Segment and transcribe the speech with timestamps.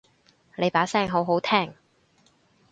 [0.57, 1.75] 你把聲好好聽